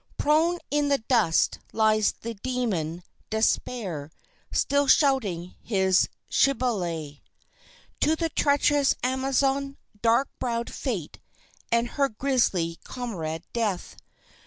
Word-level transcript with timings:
Prone 0.17 0.57
in 0.71 0.87
the 0.89 0.97
dust 0.97 1.59
lies 1.73 2.13
the 2.21 2.33
demon 2.33 3.03
Despair, 3.29 4.09
still 4.51 4.87
shouting 4.87 5.53
his 5.61 6.09
shibboleth 6.27 7.17
To 7.99 8.15
the 8.15 8.29
treacherous 8.29 8.95
Amazon 9.03 9.77
dark 10.01 10.29
browed 10.39 10.73
Fate, 10.73 11.19
and 11.71 11.87
her 11.89 12.09
grisly 12.09 12.79
comrade, 12.83 13.43
Death. 13.53 13.95